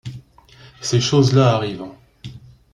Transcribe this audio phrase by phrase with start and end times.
[0.81, 1.85] Ces choses-là arrivent.